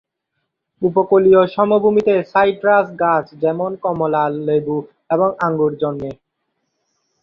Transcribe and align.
উপকূলীয় 0.81 1.41
সমভূমিতে 1.47 2.13
সাইট্রাস 2.23 2.85
গাছ 2.99 3.25
যেমন 3.41 3.71
কমলা, 3.75 4.23
লেবু 4.47 4.77
এবং 5.09 5.29
আঙ্গুর 5.39 5.73
জন্মে। 5.81 6.11